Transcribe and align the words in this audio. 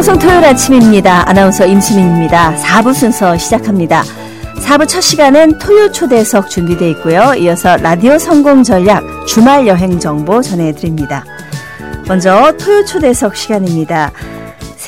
생방송 0.00 0.18
토요일 0.18 0.44
아침입니다. 0.46 1.28
아나운서 1.28 1.66
임수민입니다. 1.66 2.54
4부 2.54 2.94
순서 2.94 3.36
시작합니다. 3.36 4.02
4부 4.56 4.88
첫 4.88 5.02
시간은 5.02 5.58
토요 5.58 5.92
초대석 5.92 6.48
준비되어 6.48 6.88
있고요. 6.88 7.34
이어서 7.34 7.76
라디오 7.76 8.18
성공 8.18 8.62
전략 8.62 9.04
주말 9.26 9.66
여행 9.66 9.98
정보 9.98 10.40
전해드립니다. 10.40 11.26
먼저 12.08 12.50
토요 12.58 12.82
초대석 12.86 13.36
시간입니다. 13.36 14.10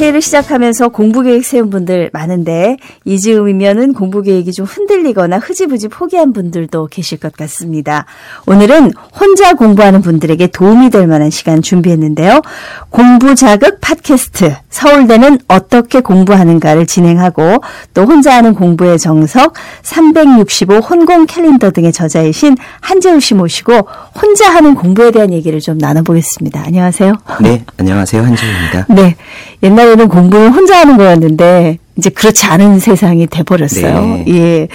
새해를 0.02 0.20
시작하면서 0.20 0.88
공부 0.88 1.22
계획 1.22 1.44
세운 1.44 1.70
분들 1.70 2.10
많은데 2.12 2.76
이 3.04 3.20
즈음이면은 3.20 3.92
공부 3.92 4.22
계획이 4.22 4.52
좀 4.52 4.66
흔들리거나 4.66 5.38
흐지부지 5.38 5.88
포기한 5.88 6.32
분들도 6.32 6.88
계실 6.88 7.20
것 7.20 7.32
같습니다. 7.34 8.06
오늘은 8.46 8.92
혼자 9.14 9.54
공부하는 9.54 10.02
분들에게 10.02 10.48
도움이 10.48 10.90
될 10.90 11.06
만한 11.06 11.30
시간 11.30 11.62
준비했는데요. 11.62 12.42
공부 12.90 13.36
자극 13.36 13.80
팟캐스트 13.80 14.56
서울대는 14.70 15.38
어떻게 15.46 16.00
공부하는가를 16.00 16.86
진행하고 16.86 17.62
또 17.94 18.04
혼자 18.04 18.34
하는 18.34 18.54
공부의 18.54 18.98
정석 18.98 19.54
365 19.82 20.78
혼공 20.78 21.26
캘린더 21.26 21.70
등의 21.70 21.92
저자이신 21.92 22.56
한재우 22.80 23.20
씨 23.20 23.34
모시고 23.34 23.86
혼자 24.20 24.52
하는 24.52 24.74
공부에 24.74 25.12
대한 25.12 25.32
얘기를 25.32 25.60
좀 25.60 25.78
나눠보겠습니다. 25.78 26.60
안녕하세요. 26.66 27.12
네, 27.42 27.64
안녕하세요. 27.76 28.22
한재우입니다. 28.24 28.86
네. 28.88 29.16
옛날에는 29.62 30.08
공부를 30.08 30.50
혼자 30.50 30.78
하는 30.80 30.96
거였는데 30.96 31.78
이제 31.96 32.10
그렇지 32.10 32.46
않은 32.46 32.78
세상이 32.80 33.26
돼버렸어요. 33.26 34.00
네. 34.00 34.24
예. 34.28 34.68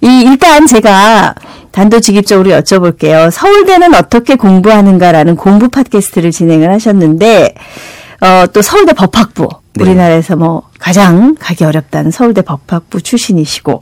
이 0.00 0.22
일단 0.26 0.66
제가 0.66 1.34
단도직입적으로 1.70 2.50
여쭤볼게요. 2.50 3.30
서울대는 3.30 3.94
어떻게 3.94 4.36
공부하는가라는 4.36 5.36
공부 5.36 5.68
팟캐스트를 5.68 6.30
진행을 6.30 6.70
하셨는데 6.72 7.54
어, 8.20 8.46
또 8.52 8.62
서울대 8.62 8.92
법학부 8.92 9.48
네. 9.74 9.84
우리나라에서 9.84 10.36
뭐 10.36 10.62
가장 10.78 11.34
가기 11.38 11.64
어렵다는 11.64 12.10
서울대 12.10 12.42
법학부 12.42 13.00
출신이시고 13.00 13.80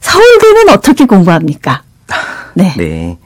서울대는 0.00 0.70
어떻게 0.70 1.04
공부합니까? 1.04 1.82
네. 2.54 2.74
네. 2.76 3.18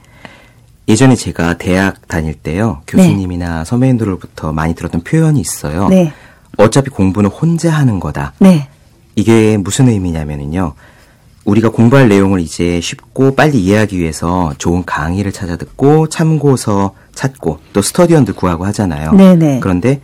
예전에 0.86 1.16
제가 1.16 1.54
대학 1.54 2.06
다닐 2.08 2.34
때요. 2.34 2.82
교수님이나 2.86 3.64
선배님들로부터 3.64 4.52
많이 4.52 4.74
들었던 4.74 5.02
표현이 5.02 5.40
있어요. 5.40 5.88
네. 5.88 6.12
어차피 6.56 6.90
공부는 6.90 7.30
혼자 7.30 7.72
하는 7.72 8.00
거다. 8.00 8.32
네. 8.38 8.68
이게 9.16 9.56
무슨 9.56 9.88
의미냐면은요. 9.88 10.74
우리가 11.44 11.68
공부할 11.68 12.08
내용을 12.08 12.40
이제 12.40 12.80
쉽고 12.80 13.34
빨리 13.34 13.62
이해하기 13.62 13.98
위해서 13.98 14.54
좋은 14.58 14.84
강의를 14.84 15.30
찾아 15.30 15.56
듣고 15.56 16.08
참고서 16.08 16.94
찾고 17.14 17.58
또 17.72 17.82
스터디언도 17.82 18.34
구하고 18.34 18.64
하잖아요. 18.66 19.12
네네. 19.12 19.60
그런데 19.60 20.00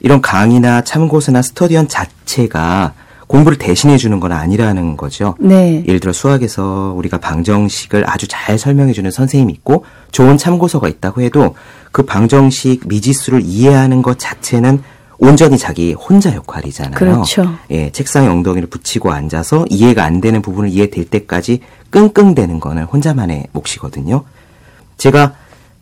이런 0.00 0.20
강의나 0.20 0.82
참고서나 0.82 1.42
스터디언 1.42 1.88
자체가 1.88 2.92
공부를 3.26 3.56
대신해 3.56 3.96
주는 3.96 4.20
건 4.20 4.32
아니라는 4.32 4.98
거죠. 4.98 5.36
네. 5.40 5.82
예를 5.88 6.00
들어 6.00 6.12
수학에서 6.12 6.92
우리가 6.94 7.16
방정식을 7.16 8.04
아주 8.06 8.28
잘 8.28 8.58
설명해 8.58 8.92
주는 8.92 9.10
선생님이 9.10 9.54
있고 9.54 9.86
좋은 10.10 10.36
참고서가 10.36 10.88
있다고 10.88 11.22
해도 11.22 11.54
그 11.92 12.02
방정식 12.02 12.88
미지수를 12.88 13.40
이해하는 13.42 14.02
것 14.02 14.18
자체는 14.18 14.82
온전히 15.24 15.56
자기 15.56 15.92
혼자 15.92 16.34
역할이잖아요. 16.34 16.94
그렇죠. 16.96 17.54
예, 17.70 17.90
책상에 17.90 18.26
엉덩이를 18.26 18.68
붙이고 18.68 19.12
앉아서 19.12 19.64
이해가 19.70 20.02
안 20.02 20.20
되는 20.20 20.42
부분을 20.42 20.68
이해될 20.68 21.04
때까지 21.04 21.60
끙끙대는 21.90 22.58
거는 22.58 22.84
혼자만의 22.84 23.46
몫이거든요. 23.52 24.24
제가 24.98 25.34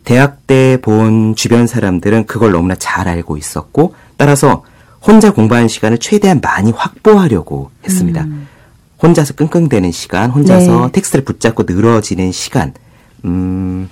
대학 0.04 0.46
때 0.46 0.76
본 0.82 1.34
주변 1.36 1.66
사람들은 1.66 2.26
그걸 2.26 2.52
너무나 2.52 2.74
잘 2.74 3.08
알고 3.08 3.38
있었고 3.38 3.94
따라서 4.18 4.62
혼자 5.02 5.32
공부하는 5.32 5.68
시간을 5.68 5.96
최대한 5.98 6.42
많이 6.42 6.70
확보하려고 6.70 7.70
했습니다. 7.84 8.26
혼자서 9.02 9.32
끙끙대는 9.36 9.90
시간, 9.90 10.30
혼자서 10.30 10.86
네. 10.86 10.92
텍스트를 10.92 11.24
붙잡고 11.24 11.62
늘어지는 11.62 12.30
시간. 12.30 12.74
음, 13.24 13.88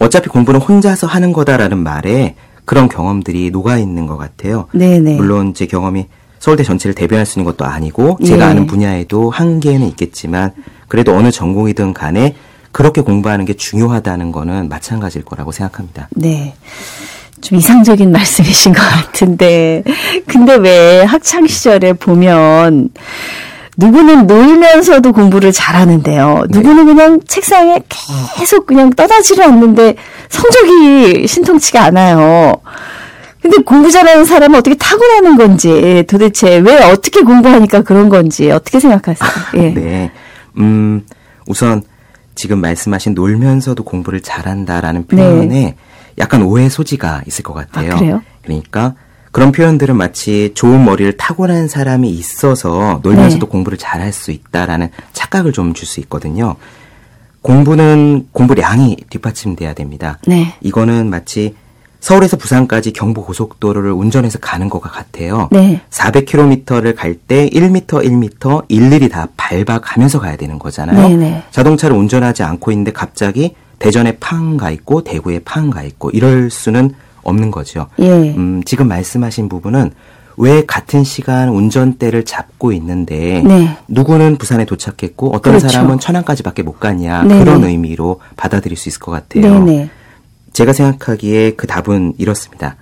어차피 0.00 0.28
공부는 0.28 0.60
혼자서 0.60 1.06
하는 1.06 1.32
거다라는 1.32 1.78
말에 1.78 2.34
그런 2.64 2.88
경험들이 2.88 3.50
녹아 3.50 3.78
있는 3.78 4.06
것 4.06 4.16
같아요. 4.16 4.66
네네. 4.72 5.16
물론 5.16 5.54
제 5.54 5.66
경험이 5.66 6.06
서울대 6.38 6.64
전체를 6.64 6.94
대변할 6.94 7.24
수 7.24 7.38
있는 7.38 7.50
것도 7.52 7.64
아니고 7.64 8.18
제가 8.24 8.46
예. 8.46 8.50
아는 8.50 8.66
분야에도 8.66 9.30
한계는 9.30 9.86
있겠지만 9.88 10.52
그래도 10.88 11.14
어느 11.14 11.30
전공이든 11.30 11.94
간에 11.94 12.34
그렇게 12.72 13.00
공부하는 13.00 13.44
게 13.44 13.54
중요하다는 13.54 14.32
거는 14.32 14.68
마찬가지일 14.68 15.24
거라고 15.24 15.52
생각합니다. 15.52 16.08
네. 16.16 16.54
좀 17.40 17.58
이상적인 17.58 18.10
말씀이신 18.12 18.72
것 18.72 18.80
같은데. 18.80 19.82
근데 20.26 20.54
왜 20.56 21.02
학창 21.04 21.46
시절에 21.46 21.92
보면 21.92 22.88
누구는 23.76 24.26
놀면서도 24.26 25.12
공부를 25.12 25.52
잘하는데요. 25.52 26.44
누구는 26.50 26.86
그냥 26.86 27.20
책상에 27.26 27.80
계속 28.36 28.66
그냥 28.66 28.90
떠나지를 28.90 29.44
않는데 29.44 29.96
성적이 30.28 31.26
신통치가 31.26 31.84
않아요. 31.84 32.56
근데 33.40 33.56
공부 33.62 33.90
잘하는 33.90 34.24
사람은 34.24 34.58
어떻게 34.58 34.76
타고나는 34.76 35.36
건지 35.36 36.04
도대체 36.06 36.58
왜 36.58 36.76
어떻게 36.84 37.22
공부하니까 37.22 37.82
그런 37.82 38.08
건지 38.08 38.50
어떻게 38.50 38.78
생각하세요? 38.78 39.28
예. 39.54 39.74
네. 39.74 40.12
음, 40.58 41.04
우선 41.48 41.82
지금 42.34 42.60
말씀하신 42.60 43.14
놀면서도 43.14 43.82
공부를 43.84 44.20
잘한다라는 44.20 45.06
네. 45.08 45.16
표현에 45.16 45.74
약간 46.18 46.42
오해 46.42 46.68
소지가 46.68 47.22
있을 47.26 47.42
것 47.42 47.52
같아요. 47.52 47.94
아, 47.94 47.96
그래요? 47.96 48.22
그러니까 48.42 48.94
그런 49.32 49.50
표현들은 49.50 49.96
마치 49.96 50.52
좋은 50.54 50.84
머리를 50.84 51.16
타고난 51.16 51.66
사람이 51.66 52.08
있어서 52.10 53.00
놀면서도 53.02 53.46
네. 53.46 53.50
공부를 53.50 53.78
잘할 53.78 54.12
수 54.12 54.30
있다라는 54.30 54.90
착각을 55.12 55.52
좀 55.52 55.72
줄 55.72 55.86
수 55.86 56.00
있거든요. 56.00 56.56
공부는 57.40 58.28
공부량이 58.32 58.98
뒷받침돼야 59.10 59.74
됩니다. 59.74 60.18
네. 60.26 60.54
이거는 60.60 61.10
마치 61.10 61.54
서울에서 62.00 62.36
부산까지 62.36 62.92
경부 62.92 63.24
고속도로를 63.24 63.92
운전해서 63.92 64.38
가는 64.38 64.68
것과 64.68 64.90
같아요. 64.90 65.48
네. 65.50 65.80
400km를 65.90 66.94
갈 66.96 67.14
때 67.14 67.48
1m, 67.48 67.86
1m 67.86 68.64
일일이 68.68 69.08
다 69.08 69.28
밟아가면서 69.36 70.20
가야 70.20 70.36
되는 70.36 70.58
거잖아요. 70.58 71.08
네네. 71.08 71.44
자동차를 71.52 71.96
운전하지 71.96 72.42
않고 72.42 72.70
있는데 72.72 72.92
갑자기 72.92 73.54
대전에 73.78 74.18
팡 74.18 74.56
가 74.56 74.70
있고 74.70 75.02
대구에 75.04 75.40
팡 75.44 75.70
가 75.70 75.82
있고 75.84 76.10
이럴 76.10 76.50
수는 76.50 76.94
없는 77.22 77.50
거죠. 77.50 77.86
예. 77.98 78.10
음, 78.10 78.62
지금 78.64 78.88
말씀하신 78.88 79.48
부분은 79.48 79.92
왜 80.36 80.64
같은 80.64 81.04
시간 81.04 81.50
운전대를 81.50 82.24
잡고 82.24 82.72
있는데 82.72 83.42
네. 83.42 83.76
누구는 83.88 84.38
부산에 84.38 84.64
도착했고 84.64 85.28
어떤 85.28 85.52
그렇죠. 85.52 85.68
사람은 85.68 85.98
천안까지밖에 85.98 86.62
못 86.62 86.80
갔냐 86.80 87.22
네네. 87.24 87.44
그런 87.44 87.64
의미로 87.64 88.20
받아들일 88.36 88.76
수 88.76 88.88
있을 88.88 89.00
것 89.00 89.12
같아요. 89.12 89.42
네네. 89.64 89.90
제가 90.52 90.72
생각하기에 90.72 91.52
그 91.52 91.66
답은 91.66 92.14
이렇습니다. 92.18 92.76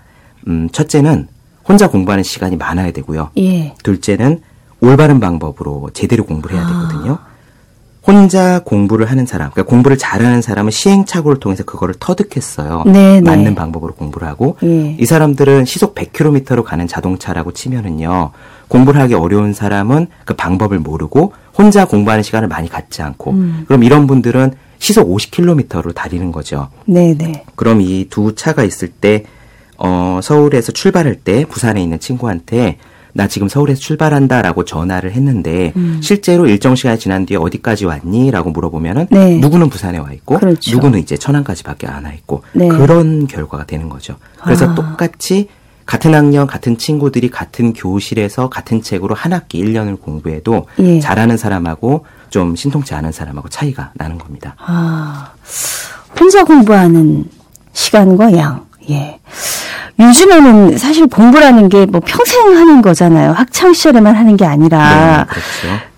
음, 0.47 0.69
첫째는 0.71 1.29
혼자 1.69 1.89
공부하는 1.89 2.25
시간이 2.25 2.56
많아야 2.56 2.93
되고요. 2.93 3.31
예. 3.39 3.75
둘째는 3.83 4.41
올바른 4.81 5.21
방법으로 5.21 5.91
제대로 5.93 6.25
공부를 6.25 6.56
해야 6.56 6.67
되거든요. 6.67 7.19
아. 7.21 7.30
혼자 8.10 8.60
공부를 8.65 9.10
하는 9.10 9.25
사람, 9.26 9.50
그러니까 9.50 9.71
공부를 9.71 9.97
잘하는 9.97 10.43
사람은 10.43 10.71
시행착오를 10.71 11.38
통해서 11.38 11.62
그거를 11.65 11.94
터득했어요. 11.98 12.82
네네. 12.87 13.21
맞는 13.22 13.54
방법으로 13.54 13.94
공부를 13.94 14.26
하고 14.26 14.56
예. 14.62 14.97
이 14.98 15.06
사람들은 15.06 15.65
시속 15.65 15.94
100km로 15.94 16.65
가는 16.65 16.87
자동차라고 16.87 17.53
치면은요. 17.53 18.31
공부를 18.69 19.00
하기 19.03 19.15
어려운 19.15 19.53
사람은 19.53 20.08
그 20.25 20.35
방법을 20.35 20.79
모르고 20.79 21.32
혼자 21.56 21.85
공부하는 21.87 22.23
시간을 22.23 22.49
많이 22.49 22.69
갖지 22.69 23.02
않고 23.02 23.32
음. 23.32 23.64
그럼 23.67 23.82
이런 23.85 24.06
분들은 24.06 24.52
시속 24.79 25.08
50km로 25.08 25.94
달리는 25.94 26.32
거죠. 26.32 26.69
네 26.87 27.14
네. 27.17 27.44
그럼 27.55 27.81
이 27.81 28.06
두 28.08 28.35
차가 28.35 28.64
있을 28.64 28.88
때, 28.88 29.25
어, 29.76 30.20
서울에서 30.23 30.73
출발할 30.73 31.17
때 31.17 31.44
부산에 31.44 31.82
있는 31.82 31.99
친구한테 32.00 32.79
나 33.12 33.27
지금 33.29 33.49
서울에서 33.49 33.81
출발한다 33.81 34.43
라고 34.43 34.65
전화를 34.65 35.12
했는데 35.12 35.73
실제로 36.01 36.47
일정 36.47 36.75
시간이 36.75 36.99
지난 36.99 37.27
뒤에 37.27 37.37
어디까지 37.37 37.85
왔니? 37.85 38.31
라고 38.31 38.51
물어보면은 38.51 39.07
네. 39.11 39.39
누구는 39.39 39.69
부산에 39.71 39.99
와 39.99 40.12
있고 40.12 40.39
그렇죠. 40.39 40.71
누구는 40.73 40.99
이제 41.01 41.17
천안까지 41.17 41.62
밖에 41.65 41.87
안 41.87 42.05
와 42.05 42.12
있고 42.12 42.43
네. 42.53 42.69
그런 42.69 43.27
결과가 43.27 43.67
되는 43.67 43.89
거죠. 43.89 44.17
그래서 44.43 44.71
아. 44.71 44.75
똑같이 44.75 45.49
같은 45.85 46.15
학년 46.15 46.47
같은 46.47 46.79
친구들이 46.79 47.31
같은 47.31 47.73
교실에서 47.73 48.49
같은 48.49 48.81
책으로 48.81 49.15
한 49.15 49.33
학기 49.33 49.62
1년을 49.62 50.01
공부해도 50.01 50.67
예. 50.79 51.01
잘하는 51.01 51.37
사람하고 51.37 52.07
좀 52.31 52.55
신통치 52.55 52.95
않은 52.95 53.11
사람하고 53.11 53.49
차이가 53.49 53.91
나는 53.95 54.17
겁니다. 54.17 54.55
아, 54.59 55.33
혼자 56.19 56.45
공부하는 56.45 57.25
시간과 57.73 58.37
양. 58.37 58.69
예. 58.90 59.19
요즘에는 59.98 60.78
사실 60.78 61.06
공부라는 61.06 61.69
게 61.69 61.84
뭐 61.87 62.00
평생 62.04 62.56
하는 62.56 62.81
거잖아요. 62.82 63.32
학창 63.32 63.72
시절에만 63.75 64.14
하는 64.14 64.37
게 64.37 64.46
아니라 64.46 65.26
네, 65.28 65.34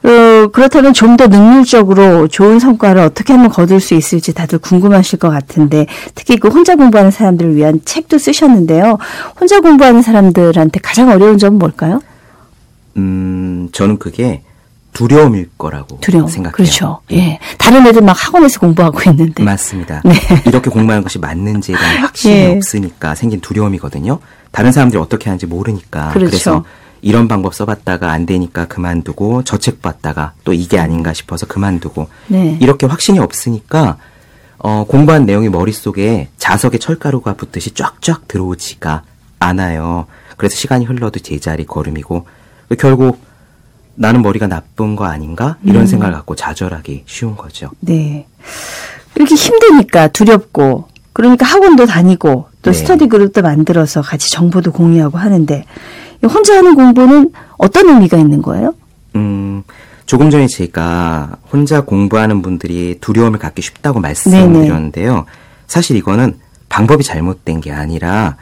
그렇죠. 0.03 0.45
어, 0.45 0.49
그렇다면 0.49 0.93
좀 0.93 1.17
더 1.17 1.27
능률적으로 1.29 2.27
좋은 2.27 2.59
성과를 2.59 3.01
어떻게 3.03 3.33
하면 3.35 3.49
거둘 3.51 3.79
수 3.81 3.95
있을지 3.95 4.33
다들 4.35 4.59
궁금하실 4.59 5.19
것 5.21 5.29
같은데 5.31 5.87
특히 6.15 6.37
그 6.39 6.49
혼자 6.49 6.75
공부하는 6.75 7.11
사람들을 7.13 7.55
위한 7.55 7.81
책도 7.85 8.19
쓰셨는데요. 8.19 8.99
혼자 9.39 9.61
공부하는 9.61 10.03
사람들한테 10.03 10.81
가장 10.83 11.09
어려운 11.11 11.39
점은 11.39 11.59
뭘까요? 11.59 12.01
음, 12.97 13.69
저는 13.73 13.99
그게 13.99 14.43
두려움일 14.93 15.51
거라고 15.57 15.99
두려움. 16.01 16.29
생각해요. 16.29 16.53
그렇죠. 16.53 17.01
예. 17.13 17.39
다른 17.59 17.87
애들 17.87 18.03
막 18.03 18.13
학원에서 18.13 18.61
공부하고 18.61 19.11
있는데. 19.11 19.43
맞습니다. 19.43 20.03
네. 20.05 20.15
이렇게 20.47 20.71
공부하는 20.71 21.03
것이 21.03 21.19
맞는지에 21.19 21.77
대한 21.77 21.97
확신이 22.05 22.35
예. 22.35 22.57
없으니까 22.57 23.15
생긴 23.15 23.41
두려움이거든요. 23.41 24.19
다른 24.51 24.71
사람들이 24.73 25.01
어떻게 25.01 25.31
하는지 25.31 25.47
모르니까. 25.47 26.11
그렇죠. 26.11 26.31
래서 26.33 26.65
이런 27.01 27.27
방법 27.27 27.55
써봤다가 27.55 28.13
안 28.13 28.27
되니까 28.27 28.67
그만두고 28.67 29.43
저책 29.45 29.83
봤다가 29.83 30.35
또 30.45 30.53
이게 30.53 30.79
아닌가 30.79 31.13
싶어서 31.13 31.47
그만두고 31.47 32.09
네. 32.29 32.59
이렇게 32.61 32.87
확신이 32.87 33.19
없으니까 33.19 33.97
어, 34.59 34.85
공부한 34.87 35.27
내용이 35.27 35.49
머릿속에 35.49 36.29
자석에 36.37 36.79
철가루가 36.79 37.35
붙듯이 37.35 37.73
쫙쫙 37.73 38.29
들어오지가 38.29 39.03
않아요. 39.41 40.07
그래서 40.37 40.55
시간이 40.55 40.85
흘러도 40.85 41.19
제자리 41.19 41.67
걸음이고 41.67 42.27
결국 42.79 43.19
나는 43.95 44.23
머리가 44.23 44.47
나쁜 44.47 44.97
거 44.97 45.05
아닌가 45.05 45.57
이런 45.65 45.83
음. 45.83 45.87
생각을 45.87 46.15
갖고 46.15 46.35
좌절하기 46.35 47.05
쉬운 47.07 47.37
거죠. 47.37 47.71
네. 47.81 48.27
이렇게 49.15 49.35
힘드니까 49.35 50.09
두렵고 50.09 50.89
그러니까 51.13 51.45
학원도 51.47 51.87
다니고 51.87 52.49
또 52.63 52.71
네. 52.71 52.77
스터디 52.77 53.09
그룹도 53.09 53.43
만들어서 53.43 54.03
같이 54.03 54.31
정보도 54.31 54.73
공유하고 54.73 55.19
하는데 55.19 55.65
이 56.23 56.27
혼자 56.27 56.57
하는 56.57 56.75
공부는 56.75 57.33
어떤 57.59 57.89
의미가 57.89 58.17
있는 58.17 58.41
거예요? 58.41 58.75
음, 59.17 59.63
조금 60.07 60.31
전에 60.31 60.47
제가 60.47 61.37
혼자 61.53 61.83
공부하는 61.83 62.43
분들이 62.43 62.99
두려움을 63.01 63.39
갖기 63.39 63.61
쉽다고 63.61 64.01
네네. 64.01 64.09
말씀드렸는데요. 64.09 65.27
사실 65.67 65.97
이거는 65.97 66.39
방법이 66.69 67.05
잘못된 67.05 67.61
게 67.61 67.73
아니라 67.73 68.37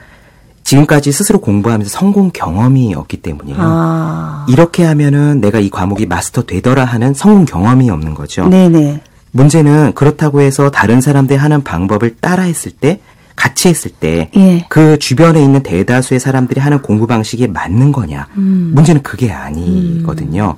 지금까지 0.64 1.10
스스로 1.12 1.40
공부하면서 1.40 1.90
성공 1.90 2.30
경험이 2.32 2.94
없기 2.94 3.18
때문이에요. 3.18 3.58
아. 3.60 4.46
이렇게 4.48 4.84
하면은 4.84 5.40
내가 5.40 5.58
이 5.58 5.68
과목이 5.70 6.06
마스터 6.06 6.42
되더라 6.42 6.84
하는 6.84 7.14
성공 7.14 7.44
경험이 7.44 7.90
없는 7.90 8.14
거죠. 8.14 8.48
네네. 8.48 9.00
문제는 9.32 9.92
그렇다고 9.94 10.40
해서 10.40 10.70
다른 10.70 11.00
사람들이 11.00 11.38
하는 11.38 11.62
방법을 11.62 12.16
따라 12.20 12.44
했을 12.44 12.72
때, 12.72 13.00
같이 13.36 13.68
했을 13.68 13.90
때, 13.90 14.30
예. 14.36 14.66
그 14.68 14.98
주변에 14.98 15.42
있는 15.42 15.62
대다수의 15.62 16.20
사람들이 16.20 16.60
하는 16.60 16.82
공부 16.82 17.06
방식에 17.06 17.46
맞는 17.46 17.92
거냐. 17.92 18.28
음. 18.36 18.72
문제는 18.74 19.02
그게 19.02 19.32
아니거든요. 19.32 20.56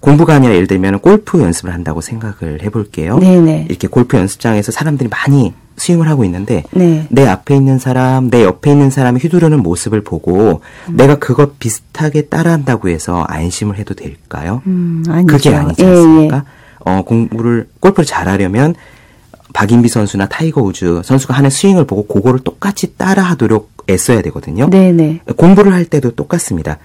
공부가 0.00 0.34
아니라 0.34 0.54
예를 0.54 0.66
들면 0.66 1.00
골프 1.00 1.42
연습을 1.42 1.74
한다고 1.74 2.00
생각을 2.00 2.62
해볼게요. 2.62 3.18
네네. 3.18 3.66
이렇게 3.68 3.88
골프 3.88 4.16
연습장에서 4.16 4.70
사람들이 4.72 5.08
많이 5.08 5.52
스윙을 5.76 6.08
하고 6.08 6.24
있는데 6.24 6.64
네. 6.72 7.06
내 7.10 7.26
앞에 7.26 7.54
있는 7.54 7.78
사람, 7.78 8.30
내 8.30 8.42
옆에 8.44 8.70
있는 8.70 8.90
사람이 8.90 9.20
휘두르는 9.20 9.62
모습을 9.62 10.02
보고 10.02 10.62
음. 10.88 10.96
내가 10.96 11.16
그거 11.16 11.52
비슷하게 11.58 12.22
따라한다고 12.22 12.88
해서 12.88 13.24
안심을 13.28 13.78
해도 13.78 13.94
될까요? 13.94 14.62
음, 14.66 15.04
아니죠. 15.08 15.26
그게 15.26 15.54
아니지 15.54 15.82
예, 15.82 15.88
않습니까? 15.88 16.44
어, 16.80 17.02
공부를, 17.04 17.68
골프를 17.80 18.06
잘하려면 18.06 18.74
박인비 19.52 19.88
선수나 19.88 20.26
타이거 20.28 20.62
우즈 20.62 21.02
선수가 21.04 21.34
하는 21.34 21.50
스윙을 21.50 21.86
보고 21.86 22.06
그거를 22.06 22.40
똑같이 22.40 22.96
따라 22.96 23.22
하도록 23.22 23.70
애써야 23.88 24.22
되거든요. 24.22 24.68
예. 24.72 24.92
네네. 24.92 25.20
공부를 25.36 25.72
할 25.72 25.84
때도 25.84 26.12
똑같습니다. 26.12 26.78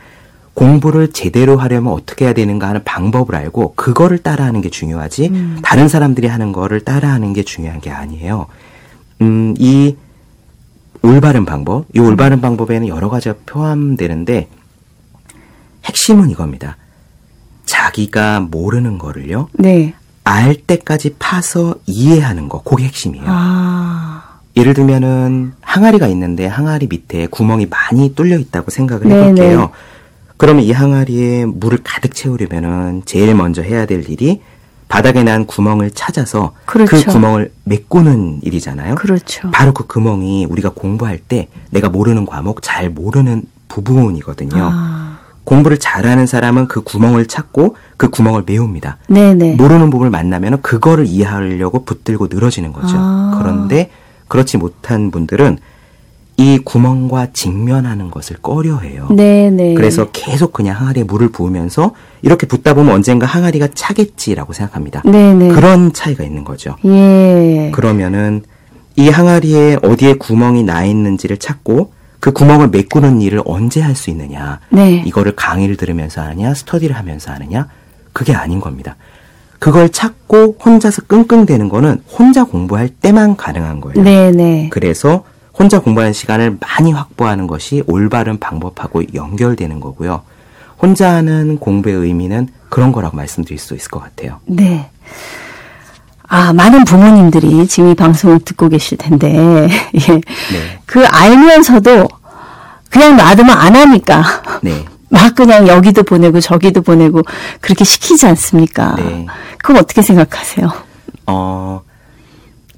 공부를 0.53 1.11
제대로 1.11 1.57
하려면 1.57 1.93
어떻게 1.93 2.25
해야 2.25 2.33
되는가 2.33 2.67
하는 2.67 2.83
방법을 2.83 3.35
알고 3.35 3.73
그거를 3.75 4.17
따라하는 4.19 4.61
게 4.61 4.69
중요하지 4.69 5.29
음. 5.29 5.59
다른 5.63 5.87
사람들이 5.87 6.27
하는 6.27 6.51
거를 6.51 6.81
따라하는 6.81 7.33
게 7.33 7.43
중요한 7.43 7.79
게 7.79 7.89
아니에요. 7.89 8.47
음, 9.21 9.53
이 9.57 9.95
올바른 11.03 11.45
방법, 11.45 11.85
이 11.95 11.99
올바른 11.99 12.41
방법에는 12.41 12.87
여러 12.87 13.09
가지가 13.09 13.35
포함되는데 13.45 14.49
핵심은 15.85 16.29
이겁니다. 16.29 16.77
자기가 17.65 18.41
모르는 18.41 18.97
거를요, 18.97 19.49
네. 19.53 19.93
알 20.23 20.55
때까지 20.55 21.15
파서 21.17 21.75
이해하는 21.85 22.49
거, 22.49 22.61
그게 22.61 22.83
핵심이에요. 22.85 23.25
아. 23.27 24.39
예를 24.57 24.73
들면은 24.73 25.53
항아리가 25.61 26.07
있는데 26.07 26.45
항아리 26.45 26.87
밑에 26.87 27.27
구멍이 27.27 27.67
많이 27.67 28.13
뚫려 28.13 28.37
있다고 28.37 28.69
생각을 28.69 29.07
네네. 29.07 29.21
해볼게요. 29.21 29.71
그러면 30.35 30.63
이 30.63 30.71
항아리에 30.71 31.45
물을 31.45 31.79
가득 31.83 32.13
채우려면은 32.13 33.03
제일 33.05 33.33
먼저 33.33 33.61
해야 33.61 33.85
될 33.85 34.09
일이 34.09 34.41
바닥에 34.91 35.23
난 35.23 35.45
구멍을 35.45 35.91
찾아서 35.91 36.51
그 36.65 36.83
그렇죠. 36.83 37.11
구멍을 37.11 37.53
메꾸는 37.63 38.41
일이잖아요. 38.43 38.95
그렇죠. 38.95 39.49
바로 39.51 39.73
그 39.73 39.87
구멍이 39.87 40.45
우리가 40.45 40.71
공부할 40.75 41.17
때 41.17 41.47
내가 41.69 41.87
모르는 41.87 42.25
과목 42.25 42.61
잘 42.61 42.89
모르는 42.89 43.43
부분이거든요. 43.69 44.69
아. 44.69 45.19
공부를 45.45 45.77
잘하는 45.77 46.27
사람은 46.27 46.67
그 46.67 46.81
구멍을 46.81 47.27
찾고 47.27 47.77
그 47.95 48.09
구멍을 48.09 48.43
메웁니다. 48.45 48.97
네네. 49.07 49.55
모르는 49.55 49.89
부분을 49.89 50.11
만나면 50.11 50.61
그거를 50.61 51.05
이해하려고 51.05 51.85
붙들고 51.85 52.27
늘어지는 52.29 52.73
거죠. 52.73 52.97
아. 52.99 53.39
그런데 53.41 53.89
그렇지 54.27 54.57
못한 54.57 55.09
분들은 55.09 55.57
이 56.41 56.57
구멍과 56.57 57.27
직면하는 57.33 58.09
것을 58.09 58.37
꺼려해요. 58.41 59.09
네네. 59.09 59.75
그래서 59.75 60.07
계속 60.11 60.53
그냥 60.53 60.75
항아리에 60.75 61.03
물을 61.03 61.29
부으면서 61.29 61.91
이렇게 62.23 62.47
붓다 62.47 62.73
보면 62.73 62.95
언젠가 62.95 63.27
항아리가 63.27 63.67
차겠지라고 63.75 64.51
생각합니다. 64.51 65.03
네네. 65.05 65.49
그런 65.49 65.93
차이가 65.93 66.23
있는 66.23 66.43
거죠. 66.43 66.77
예. 66.85 67.69
그러면은 67.71 68.41
이 68.95 69.09
항아리에 69.09 69.77
어디에 69.83 70.13
구멍이 70.15 70.63
나 70.63 70.83
있는지를 70.83 71.37
찾고 71.37 71.93
그 72.19 72.31
구멍을 72.31 72.69
메꾸는 72.69 73.21
일을 73.21 73.43
언제 73.45 73.79
할 73.79 73.95
수 73.95 74.09
있느냐. 74.09 74.59
네. 74.69 75.03
이거를 75.05 75.35
강의를 75.35 75.77
들으면서 75.77 76.21
하느냐, 76.21 76.55
스터디를 76.55 76.95
하면서 76.95 77.31
하느냐, 77.31 77.67
그게 78.13 78.33
아닌 78.33 78.59
겁니다. 78.59 78.95
그걸 79.59 79.89
찾고 79.89 80.57
혼자서 80.65 81.03
끙끙대는 81.03 81.69
거는 81.69 82.01
혼자 82.11 82.45
공부할 82.45 82.89
때만 82.89 83.35
가능한 83.37 83.79
거예요. 83.79 84.03
네네. 84.03 84.69
그래서 84.71 85.23
혼자 85.61 85.77
공부하는 85.79 86.11
시간을 86.11 86.57
많이 86.59 86.91
확보하는 86.91 87.45
것이 87.45 87.83
올바른 87.85 88.39
방법하고 88.39 89.03
연결되는 89.13 89.79
거고요. 89.79 90.23
혼자 90.79 91.11
하는 91.11 91.59
공부의 91.59 91.97
의미는 91.97 92.47
그런 92.69 92.91
거라고 92.91 93.15
말씀드릴 93.15 93.59
수 93.59 93.75
있을 93.75 93.91
것 93.91 94.01
같아요. 94.01 94.39
네. 94.45 94.89
아, 96.27 96.51
많은 96.51 96.83
부모님들이 96.83 97.67
지금 97.67 97.91
이 97.91 97.93
방송을 97.93 98.39
듣고 98.39 98.69
계실 98.69 98.97
텐데, 98.97 99.29
예. 99.93 100.13
네. 100.13 100.79
그 100.87 101.05
알면서도 101.05 102.07
그냥 102.89 103.17
놔두면 103.17 103.55
안 103.55 103.75
하니까. 103.75 104.23
네. 104.63 104.83
막 105.09 105.35
그냥 105.35 105.67
여기도 105.67 106.01
보내고 106.01 106.39
저기도 106.39 106.81
보내고 106.81 107.21
그렇게 107.59 107.83
시키지 107.83 108.25
않습니까? 108.25 108.95
네. 108.95 109.27
그럼 109.61 109.81
어떻게 109.83 110.01
생각하세요? 110.01 110.71
어, 111.27 111.81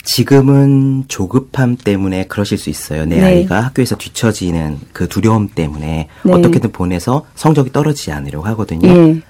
지금은 0.04 1.06
조급함 1.08 1.78
때문에 1.78 2.26
그러실 2.26 2.58
수 2.58 2.70
있어요. 2.70 3.06
내 3.06 3.18
네. 3.18 3.24
아이가 3.24 3.62
학교에서 3.62 3.96
뒤처지는 3.96 4.80
그 4.92 5.08
두려움 5.08 5.48
때문에 5.48 6.10
네. 6.24 6.34
어떻게든 6.34 6.72
보내서 6.72 7.26
성적이 7.36 7.72
떨어지지 7.72 8.12
않으려고 8.12 8.46
하거든요. 8.48 8.88
예. 8.90 9.22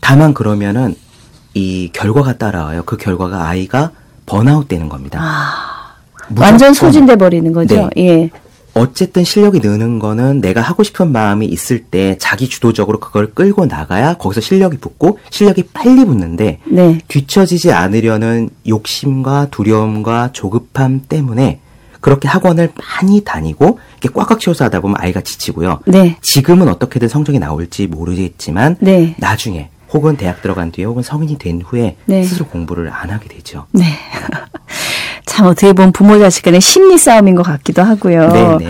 다만 0.00 0.34
그러면은 0.34 0.94
이 1.52 1.90
결과가 1.92 2.38
따라와요. 2.38 2.82
그 2.84 2.96
결과가 2.96 3.48
아이가 3.48 3.90
번아웃 4.26 4.66
되는 4.66 4.88
겁니다. 4.88 5.20
아. 5.22 5.74
완전 6.36 6.72
소진돼 6.72 7.16
버리는 7.16 7.52
거죠. 7.52 7.90
네. 7.94 8.02
예. 8.02 8.30
어쨌든 8.74 9.24
실력이 9.24 9.60
느는 9.60 9.98
거는 9.98 10.40
내가 10.40 10.60
하고 10.60 10.82
싶은 10.82 11.12
마음이 11.12 11.46
있을 11.46 11.84
때 11.84 12.16
자기 12.18 12.48
주도적으로 12.48 12.98
그걸 12.98 13.32
끌고 13.32 13.66
나가야 13.66 14.14
거기서 14.14 14.40
실력이 14.40 14.78
붙고 14.78 15.18
실력이 15.30 15.64
빨리 15.72 16.04
붙는데 16.04 16.60
네. 16.64 16.98
뒤처지지 17.08 17.72
않으려는 17.72 18.50
욕심과 18.66 19.48
두려움과 19.50 20.30
조급함 20.32 21.02
때문에 21.08 21.60
그렇게 22.00 22.28
학원을 22.28 22.72
많이 22.76 23.24
다니고 23.24 23.78
이렇게 24.02 24.08
꽉꽉 24.12 24.38
채워서 24.38 24.66
하다 24.66 24.80
보면 24.80 24.96
아이가 24.98 25.22
지치고요. 25.22 25.80
네. 25.86 26.18
지금은 26.20 26.68
어떻게든 26.68 27.08
성적이 27.08 27.38
나올지 27.38 27.86
모르겠지만 27.86 28.76
네. 28.80 29.14
나중에 29.18 29.70
혹은 29.90 30.16
대학 30.16 30.42
들어간 30.42 30.72
뒤에 30.72 30.84
혹은 30.84 31.02
성인이 31.02 31.38
된 31.38 31.62
후에 31.62 31.96
네. 32.04 32.24
스스로 32.24 32.46
공부를 32.46 32.90
안 32.92 33.10
하게 33.10 33.28
되죠. 33.28 33.66
네. 33.72 33.84
참 35.26 35.46
어떻게 35.46 35.72
보면 35.72 35.92
부모 35.92 36.18
자식 36.18 36.42
간의 36.42 36.60
심리 36.60 36.98
싸움인 36.98 37.34
것 37.34 37.42
같기도 37.42 37.82
하고요. 37.82 38.28
네, 38.28 38.56
네. 38.58 38.68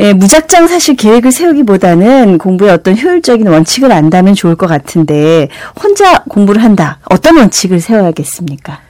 예, 0.00 0.12
무작정 0.12 0.66
사실 0.66 0.96
계획을 0.96 1.32
세우기보다는 1.32 2.38
공부에 2.38 2.70
어떤 2.70 2.98
효율적인 2.98 3.46
원칙을 3.46 3.92
안다면 3.92 4.34
좋을 4.34 4.56
것 4.56 4.66
같은데 4.66 5.48
혼자 5.80 6.22
공부를 6.24 6.62
한다. 6.62 6.98
어떤 7.10 7.36
원칙을 7.36 7.80
세워야겠습니까? 7.80 8.80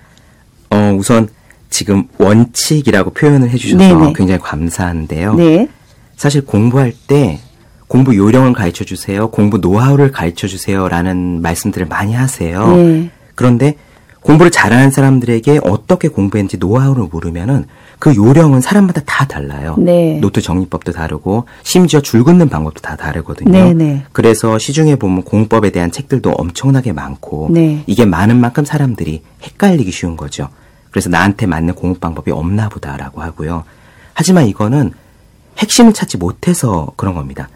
어, 0.70 0.96
우선 0.96 1.28
지금 1.70 2.04
원칙이라고 2.18 3.10
표현을 3.10 3.50
해주셔서 3.50 3.78
네네. 3.78 4.12
굉장히 4.14 4.40
감사한데요. 4.40 5.34
네. 5.34 5.68
사실 6.16 6.44
공부할 6.44 6.92
때 7.08 7.40
공부 7.88 8.16
요령을 8.16 8.52
가르쳐 8.52 8.84
주세요. 8.84 9.30
공부 9.30 9.58
노하우를 9.58 10.12
가르쳐 10.12 10.46
주세요라는 10.46 11.42
말씀들을 11.42 11.88
많이 11.88 12.14
하세요. 12.14 12.74
네. 12.76 13.10
그런데 13.34 13.76
공부를 14.22 14.50
잘하는 14.50 14.90
사람들에게 14.90 15.60
어떻게 15.64 16.08
공부했는지 16.08 16.56
노하우를 16.58 17.08
물으면은 17.10 17.66
그 17.98 18.14
요령은 18.14 18.60
사람마다 18.60 19.02
다 19.04 19.26
달라요. 19.26 19.76
네. 19.78 20.18
노트 20.20 20.40
정리법도 20.40 20.92
다르고 20.92 21.44
심지어 21.62 22.00
줄 22.00 22.24
긋는 22.24 22.48
방법도 22.48 22.80
다 22.80 22.96
다르거든요. 22.96 23.50
네, 23.50 23.74
네. 23.74 24.04
그래서 24.12 24.58
시중에 24.58 24.96
보면 24.96 25.22
공부법에 25.22 25.70
대한 25.70 25.90
책들도 25.90 26.30
엄청나게 26.30 26.92
많고 26.92 27.50
네. 27.52 27.82
이게 27.86 28.04
많은 28.04 28.40
만큼 28.40 28.64
사람들이 28.64 29.22
헷갈리기 29.42 29.90
쉬운 29.90 30.16
거죠. 30.16 30.48
그래서 30.90 31.08
나한테 31.10 31.46
맞는 31.46 31.74
공부 31.74 31.98
방법이 31.98 32.30
없나 32.30 32.68
보다라고 32.68 33.22
하고요. 33.22 33.64
하지만 34.14 34.46
이거는 34.46 34.92
핵심을 35.58 35.92
찾지 35.92 36.18
못해서 36.18 36.92
그런 36.96 37.14
겁니다. 37.14 37.48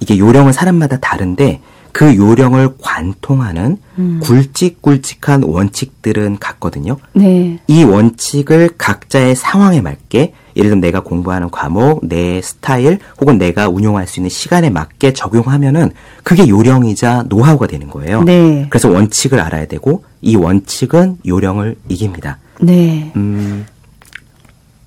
이게 0.00 0.18
요령은 0.18 0.52
사람마다 0.52 0.98
다른데 0.98 1.60
그 1.96 2.14
요령을 2.14 2.74
관통하는 2.78 3.78
음. 3.98 4.20
굵직굵직한 4.22 5.42
원칙들은 5.42 6.36
같거든요. 6.38 6.98
네. 7.14 7.58
이 7.68 7.84
원칙을 7.84 8.72
각자의 8.76 9.34
상황에 9.34 9.80
맞게 9.80 10.34
예를 10.56 10.68
들면 10.68 10.82
내가 10.82 11.00
공부하는 11.00 11.50
과목, 11.50 12.06
내 12.06 12.42
스타일 12.42 12.98
혹은 13.18 13.38
내가 13.38 13.70
운용할 13.70 14.06
수 14.06 14.20
있는 14.20 14.28
시간에 14.28 14.68
맞게 14.68 15.14
적용하면은 15.14 15.90
그게 16.22 16.46
요령이자 16.46 17.24
노하우가 17.30 17.66
되는 17.66 17.88
거예요. 17.88 18.24
네. 18.24 18.66
그래서 18.68 18.90
원칙을 18.90 19.40
알아야 19.40 19.64
되고 19.64 20.04
이 20.20 20.36
원칙은 20.36 21.20
요령을 21.26 21.76
이깁니다. 21.88 22.36
네. 22.60 23.10
음, 23.16 23.64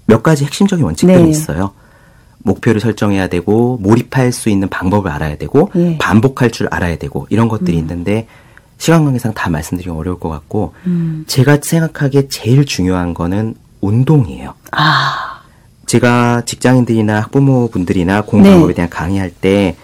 몇 0.05 0.21
가지 0.21 0.45
핵심적인 0.45 0.85
원칙들이 0.85 1.23
네. 1.23 1.29
있어요. 1.31 1.71
목표를 2.49 2.81
설정해야 2.81 3.27
되고 3.27 3.77
몰입할 3.81 4.31
수 4.31 4.49
있는 4.49 4.67
방법을 4.69 5.11
알아야 5.11 5.37
되고 5.37 5.71
예. 5.75 5.97
반복할 5.97 6.51
줄 6.51 6.67
알아야 6.71 6.97
되고 6.97 7.27
이런 7.29 7.47
것들이 7.47 7.77
있는데 7.77 8.27
시간 8.77 9.03
관계상 9.05 9.33
다 9.33 9.49
말씀드리기 9.49 9.89
어려울 9.89 10.19
것 10.19 10.29
같고 10.29 10.73
음. 10.87 11.25
제가 11.27 11.57
생각하기에 11.61 12.27
제일 12.29 12.65
중요한 12.65 13.13
거는 13.13 13.55
운동이에요. 13.81 14.53
아. 14.71 15.41
제가 15.85 16.43
직장인들이나 16.45 17.21
학부모분들이나 17.21 18.21
공부 18.21 18.47
네. 18.47 18.53
방법에 18.53 18.73
대한 18.73 18.89
강의할 18.89 19.31
때 19.31 19.75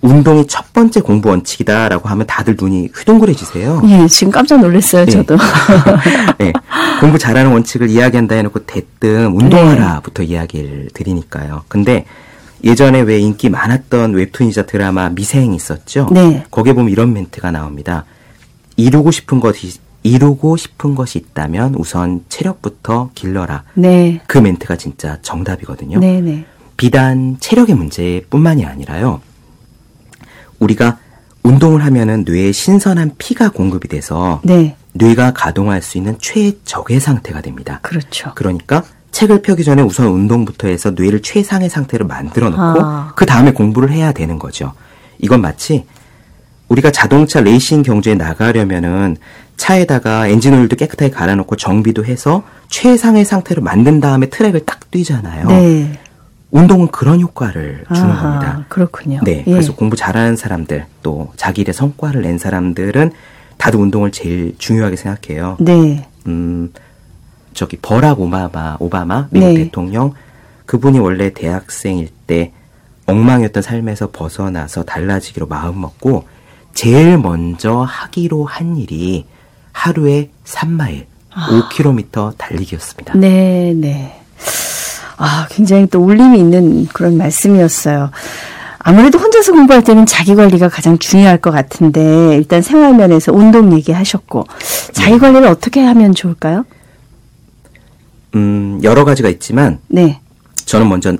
운동이 0.00 0.46
첫 0.46 0.72
번째 0.72 1.00
공부 1.00 1.30
원칙이다라고 1.30 2.08
하면 2.08 2.26
다들 2.26 2.56
눈이 2.60 2.90
휘둥그레지세요. 2.94 3.82
예, 3.86 4.06
지금 4.06 4.30
깜짝 4.30 4.60
놀랐어요, 4.60 5.04
네. 5.06 5.10
저도. 5.10 5.36
네. 6.38 6.52
공부 7.00 7.18
잘하는 7.18 7.52
원칙을 7.52 7.90
이야기한다 7.90 8.34
해놓고 8.36 8.66
대뜸 8.66 9.26
운동하라부터 9.26 10.22
이야기를 10.22 10.90
드리니까요. 10.94 11.64
근데 11.68 12.04
예전에 12.64 13.00
왜 13.00 13.18
인기 13.18 13.50
많았던 13.50 14.14
웹툰이자 14.14 14.66
드라마 14.66 15.08
미생 15.10 15.54
있었죠? 15.54 16.08
네. 16.10 16.44
거기에 16.50 16.72
보면 16.72 16.90
이런 16.90 17.12
멘트가 17.12 17.50
나옵니다. 17.50 18.04
이루고 18.76 19.10
싶은 19.10 19.40
것이 19.40 19.78
이루고 20.02 20.56
싶은 20.56 20.94
것이 20.94 21.18
있다면 21.18 21.74
우선 21.76 22.24
체력부터 22.28 23.10
길러라. 23.14 23.64
네. 23.74 24.20
그 24.26 24.38
멘트가 24.38 24.76
진짜 24.76 25.18
정답이거든요. 25.22 25.98
네, 25.98 26.20
네. 26.20 26.44
비단 26.76 27.36
체력의 27.40 27.74
문제뿐만이 27.74 28.64
아니라요. 28.64 29.20
우리가 30.60 30.98
운동을 31.42 31.84
하면은 31.84 32.24
뇌에 32.26 32.52
신선한 32.52 33.12
피가 33.18 33.50
공급이 33.50 33.88
돼서 33.88 34.40
네. 34.44 34.76
뇌가 34.92 35.32
가동할 35.32 35.82
수 35.82 35.98
있는 35.98 36.16
최적의 36.18 37.00
상태가 37.00 37.40
됩니다. 37.40 37.78
그렇죠. 37.82 38.32
그러니까 38.34 38.82
책을 39.10 39.42
펴기 39.42 39.64
전에 39.64 39.82
우선 39.82 40.06
운동부터 40.08 40.68
해서 40.68 40.90
뇌를 40.90 41.22
최상의 41.22 41.68
상태로 41.68 42.06
만들어 42.06 42.50
놓고 42.50 42.62
아. 42.62 43.12
그 43.16 43.26
다음에 43.26 43.52
공부를 43.52 43.90
해야 43.90 44.12
되는 44.12 44.38
거죠. 44.38 44.72
이건 45.18 45.40
마치 45.40 45.86
우리가 46.68 46.90
자동차 46.90 47.40
레이싱 47.40 47.82
경주에 47.82 48.14
나가려면은 48.14 49.16
차에다가 49.56 50.28
엔진 50.28 50.54
오일도 50.54 50.76
깨끗하게 50.76 51.10
갈아놓고 51.10 51.56
정비도 51.56 52.04
해서 52.04 52.44
최상의 52.68 53.24
상태로 53.24 53.62
만든 53.62 54.00
다음에 54.00 54.26
트랙을 54.26 54.64
딱 54.64 54.90
뛰잖아요. 54.90 55.48
네. 55.48 55.98
운동은 56.50 56.88
그런 56.88 57.20
효과를 57.20 57.84
주는 57.92 58.10
아하, 58.10 58.22
겁니다. 58.22 58.64
그렇군요. 58.68 59.20
네, 59.22 59.44
예. 59.46 59.50
그래서 59.50 59.74
공부 59.74 59.96
잘하는 59.96 60.36
사람들 60.36 60.86
또 61.02 61.32
자기 61.36 61.60
일의 61.62 61.74
성과를 61.74 62.22
낸 62.22 62.38
사람들은 62.38 63.12
다들 63.58 63.80
운동을 63.80 64.10
제일 64.12 64.54
중요하게 64.58 64.96
생각해요. 64.96 65.56
네. 65.60 66.06
음, 66.26 66.72
저기 67.52 67.76
버락 67.76 68.20
오바마, 68.20 68.76
오바마 68.78 69.28
미국 69.30 69.48
네. 69.48 69.54
대통령 69.64 70.14
그분이 70.64 70.98
원래 70.98 71.32
대학생일 71.32 72.08
때 72.26 72.52
엉망이었던 73.06 73.62
삶에서 73.62 74.10
벗어나서 74.12 74.84
달라지기로 74.84 75.46
마음 75.46 75.80
먹고 75.80 76.24
제일 76.74 77.18
먼저 77.18 77.80
하기로 77.80 78.44
한 78.44 78.76
일이 78.76 79.26
하루에 79.72 80.30
3마일, 80.44 81.06
5km 81.32 82.36
달리기였습니다. 82.36 83.14
아. 83.14 83.16
네, 83.16 83.72
네. 83.74 84.20
아, 85.16 85.46
굉장히 85.50 85.86
또 85.86 86.04
울림이 86.04 86.38
있는 86.38 86.86
그런 86.86 87.16
말씀이었어요. 87.16 88.10
아무래도 88.78 89.18
혼자서 89.18 89.52
공부할 89.52 89.82
때는 89.82 90.06
자기 90.06 90.34
관리가 90.34 90.68
가장 90.68 90.98
중요할 90.98 91.38
것 91.38 91.50
같은데 91.50 92.36
일단 92.36 92.62
생활 92.62 92.94
면에서 92.94 93.32
운동 93.32 93.72
얘기하셨고 93.72 94.46
자기 94.92 95.18
관리를 95.18 95.48
어떻게 95.48 95.80
하면 95.82 96.14
좋을까요? 96.14 96.64
음, 98.34 98.80
여러 98.82 99.04
가지가 99.04 99.28
있지만 99.28 99.78
네. 99.88 100.20
저는 100.64 100.88
먼저 100.88 101.16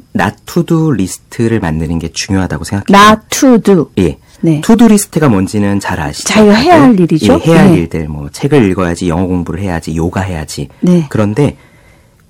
to 0.46 0.62
do 0.64 0.92
리스트를 0.92 1.58
만드는 1.58 1.98
게 1.98 2.10
중요하다고 2.12 2.64
생각해요. 2.64 3.16
to 3.30 3.58
do. 3.58 3.90
예. 3.98 4.18
네. 4.40 4.60
to 4.60 4.73
do 4.73 4.86
리스트가 4.88 5.28
뭔지는 5.28 5.80
잘 5.80 6.00
아시죠? 6.00 6.28
자기가 6.28 6.54
해야? 6.54 6.82
할 6.82 6.98
일이죠? 7.00 7.40
예, 7.44 7.50
해야 7.50 7.60
할 7.60 7.70
네. 7.72 7.78
일들, 7.78 8.08
뭐 8.08 8.28
책을 8.30 8.70
읽어야지, 8.70 9.08
영어 9.08 9.26
공부를 9.26 9.60
해야지, 9.60 9.96
요가 9.96 10.20
해야지. 10.20 10.68
네. 10.80 11.06
그런데 11.08 11.56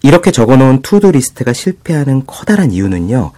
이렇게 0.02 0.30
적어놓은 0.30 0.82
투두 0.82 1.12
리스트가 1.12 1.52
실패하는 1.52 2.23
커다란 2.26 2.70
이유는요. 2.73 3.32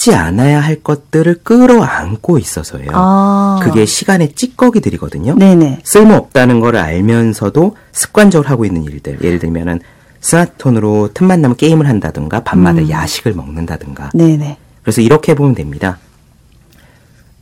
하지 0.00 0.14
않아야 0.14 0.60
할 0.60 0.76
것들을 0.76 1.40
끌어안고 1.42 2.38
있어서예요. 2.38 2.88
아. 2.94 3.60
그게 3.62 3.84
시간의 3.84 4.32
찌꺼기들이거든요. 4.34 5.34
네네. 5.34 5.80
쓸모없다는 5.84 6.60
걸 6.60 6.76
알면서도 6.76 7.76
습관적으로 7.92 8.48
하고 8.48 8.64
있는 8.64 8.82
일들. 8.84 9.18
예를 9.22 9.38
들면은 9.38 9.78
스마트폰으로 10.22 11.10
틈만 11.12 11.42
나면 11.42 11.58
게임을 11.58 11.86
한다든가 11.86 12.40
밤마다 12.44 12.80
음. 12.80 12.88
야식을 12.88 13.34
먹는다든가 13.34 14.10
네네. 14.14 14.56
그래서 14.82 15.02
이렇게 15.02 15.34
보면 15.34 15.54
됩니다. 15.54 15.98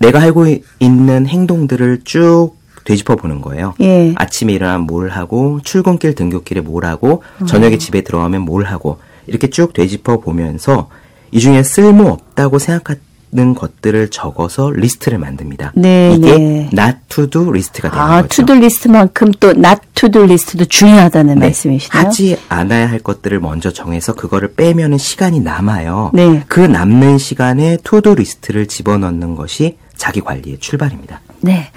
내가 0.01 0.21
알고 0.21 0.49
이- 0.49 0.65
있는 0.81 1.29
행동들을 1.29 2.01
쭉 2.03 2.55
되짚어 2.85 3.15
보는 3.17 3.41
거예요. 3.41 3.75
예. 3.81 4.15
아침에 4.17 4.53
일어나면 4.55 4.87
뭘 4.89 5.11
하고, 5.11 5.61
출근길 5.63 6.15
등굣길에 6.17 6.63
뭘 6.63 6.87
하고, 6.87 7.23
저녁에 7.47 7.75
음. 7.77 7.79
집에 7.79 8.01
들어가면 8.01 8.41
뭘 8.43 8.65
하고, 8.65 8.99
이렇게 9.27 9.49
쭉 9.51 9.73
되짚어 9.75 10.21
보면서 10.21 10.89
이 11.31 11.41
중에 11.41 11.63
쓸모없다고 11.63 12.59
생각하는 12.59 13.55
것들을 13.55 14.11
적어서 14.11 14.71
리스트를 14.71 15.19
만듭니다. 15.19 15.73
네, 15.75 16.15
이게 16.17 16.39
네. 16.39 16.71
not 16.73 16.99
to 17.09 17.29
do 17.29 17.51
리스트가 17.53 17.91
되는 17.91 18.03
아, 18.03 18.23
거죠. 18.23 18.29
to 18.29 18.42
do 18.42 18.55
리스트만큼 18.55 19.33
또 19.41 19.51
not 19.51 19.81
to 19.95 20.11
do 20.11 20.25
리스트도 20.25 20.65
중요하다는 20.67 21.35
네, 21.35 21.41
말씀이시네요. 21.41 22.07
하지 22.07 22.39
않아야 22.49 22.91
할 22.91 22.99
것들을 23.01 23.39
먼저 23.41 23.73
정해서 23.73 24.15
그거를 24.15 24.55
빼면은 24.55 24.99
시간이 24.99 25.41
남아요. 25.41 26.13
네. 26.15 26.45
그 26.49 26.61
남는 26.61 27.19
시간에 27.19 27.77
to 27.83 27.99
do 27.99 28.15
리스트를 28.15 28.67
집어넣는 28.67 29.35
것이 29.35 29.77
자기 29.97 30.21
관리의 30.21 30.59
출발입니다. 30.61 31.21
네. 31.41 31.71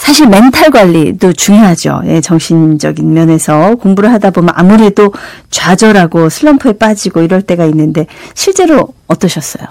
사실 0.00 0.26
멘탈 0.28 0.70
관리도 0.70 1.34
중요하죠. 1.34 2.00
예, 2.06 2.22
정신적인 2.22 3.12
면에서 3.12 3.74
공부를 3.76 4.10
하다 4.12 4.30
보면 4.30 4.50
아무래도 4.56 5.12
좌절하고 5.50 6.30
슬럼프에 6.30 6.72
빠지고 6.72 7.20
이럴 7.20 7.42
때가 7.42 7.66
있는데 7.66 8.06
실제로 8.34 8.88
어떠셨어요? 9.08 9.66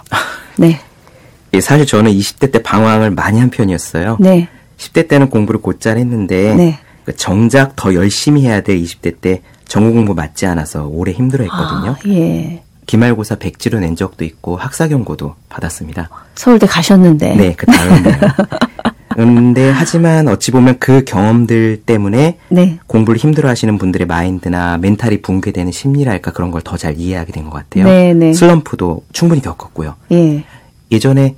네. 0.57 0.79
예, 1.53 1.61
사실 1.61 1.87
저는 1.87 2.11
20대 2.11 2.51
때 2.51 2.61
방황을 2.61 3.09
많이 3.09 3.39
한 3.39 3.49
편이었어요. 3.49 4.17
네. 4.19 4.47
10대 4.77 5.07
때는 5.07 5.29
공부를 5.31 5.61
곧잘 5.61 5.97
했는데 5.97 6.53
네. 6.53 6.79
그 7.05 7.15
정작 7.15 7.75
더 7.75 7.95
열심히 7.95 8.45
해야 8.45 8.61
될 8.61 8.77
20대 8.77 9.19
때 9.19 9.41
전공 9.67 9.93
공부 9.95 10.13
맞지 10.13 10.45
않아서 10.45 10.85
오래 10.85 11.11
힘들어했거든요. 11.11 11.91
아, 11.91 11.97
예. 12.07 12.61
기말고사 12.85 13.35
백지로 13.35 13.79
낸 13.79 13.95
적도 13.95 14.23
있고 14.25 14.57
학사 14.57 14.87
경고도 14.87 15.35
받았습니다. 15.49 16.09
서울대 16.35 16.67
가셨는데. 16.67 17.35
네, 17.35 17.55
그 17.57 17.65
다음에요. 17.65 18.19
근데 19.25 19.69
하지만 19.69 20.27
어찌 20.29 20.51
보면 20.51 20.77
그 20.79 21.03
경험들 21.03 21.81
때문에 21.85 22.37
네. 22.49 22.79
공부를 22.87 23.19
힘들어 23.19 23.49
하시는 23.49 23.77
분들의 23.77 24.07
마인드나 24.07 24.77
멘탈이 24.77 25.21
붕괴되는 25.21 25.71
심리랄까 25.71 26.31
그런 26.31 26.51
걸 26.51 26.61
더 26.61 26.77
잘 26.77 26.97
이해하게 26.97 27.33
된 27.33 27.43
것 27.45 27.51
같아요. 27.51 27.83
네, 27.85 28.13
네. 28.13 28.33
슬럼프도 28.33 29.03
충분히 29.11 29.41
겪었고요. 29.41 29.95
예. 30.13 30.43
예전에 30.91 31.35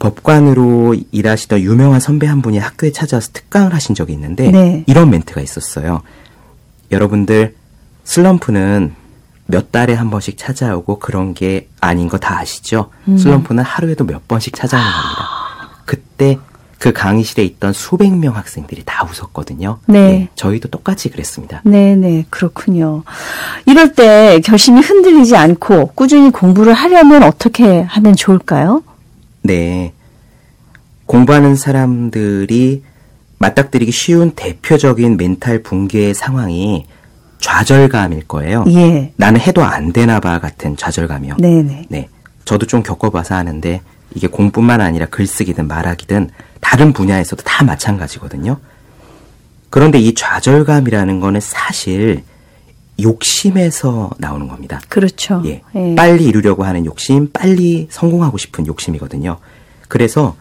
법관으로 0.00 0.96
일하시던 1.12 1.60
유명한 1.60 2.00
선배 2.00 2.26
한 2.26 2.42
분이 2.42 2.58
학교에 2.58 2.90
찾아와서 2.90 3.30
특강을 3.32 3.72
하신 3.72 3.94
적이 3.94 4.14
있는데 4.14 4.50
네. 4.50 4.82
이런 4.86 5.10
멘트가 5.10 5.40
있었어요. 5.40 6.02
여러분들 6.90 7.54
슬럼프는 8.04 8.94
몇 9.46 9.70
달에 9.70 9.94
한 9.94 10.10
번씩 10.10 10.36
찾아오고 10.38 10.98
그런 10.98 11.34
게 11.34 11.68
아닌 11.80 12.08
거 12.08 12.18
다 12.18 12.38
아시죠? 12.40 12.90
음. 13.06 13.16
슬럼프는 13.16 13.62
하루에도 13.62 14.04
몇 14.04 14.26
번씩 14.26 14.54
찾아오는 14.56 14.90
겁니다. 14.90 15.28
때 16.16 16.38
그 16.82 16.92
강의실에 16.92 17.44
있던 17.44 17.72
수백 17.72 18.12
명 18.12 18.34
학생들이 18.34 18.82
다 18.84 19.04
웃었거든요. 19.08 19.78
네. 19.86 20.26
저희도 20.34 20.68
똑같이 20.68 21.10
그랬습니다. 21.10 21.62
네, 21.64 21.94
네, 21.94 22.26
그렇군요. 22.28 23.04
이럴 23.66 23.92
때 23.92 24.40
결심이 24.40 24.80
흔들리지 24.80 25.36
않고 25.36 25.92
꾸준히 25.94 26.32
공부를 26.32 26.72
하려면 26.72 27.22
어떻게 27.22 27.82
하면 27.82 28.16
좋을까요? 28.16 28.82
네. 29.42 29.92
공부하는 31.06 31.54
사람들이 31.54 32.82
맞닥뜨리기 33.38 33.92
쉬운 33.92 34.32
대표적인 34.32 35.16
멘탈 35.16 35.62
붕괴의 35.62 36.14
상황이 36.14 36.86
좌절감일 37.38 38.26
거예요. 38.26 38.64
예. 38.70 39.12
나는 39.14 39.40
해도 39.40 39.62
안 39.62 39.92
되나 39.92 40.18
봐 40.18 40.40
같은 40.40 40.76
좌절감이요. 40.76 41.36
네, 41.38 41.62
네. 41.62 41.86
네. 41.88 42.08
저도 42.44 42.66
좀 42.66 42.82
겪어봐서 42.82 43.36
아는데 43.36 43.82
이게 44.16 44.26
공뿐만 44.26 44.80
아니라 44.80 45.06
글쓰기든 45.06 45.68
말하기든 45.68 46.30
다른 46.62 46.94
분야에서도 46.94 47.42
다 47.42 47.64
마찬가지거든요. 47.64 48.56
그런데 49.68 49.98
이 49.98 50.14
좌절감이라는 50.14 51.20
거는 51.20 51.40
사실 51.40 52.22
욕심에서 53.00 54.10
나오는 54.18 54.48
겁니다. 54.48 54.80
그렇죠. 54.88 55.42
예. 55.44 55.62
예. 55.74 55.94
빨리 55.94 56.24
이루려고 56.24 56.64
하는 56.64 56.86
욕심, 56.86 57.30
빨리 57.32 57.88
성공하고 57.90 58.38
싶은 58.38 58.66
욕심이거든요. 58.66 59.38
그래서 59.88 60.36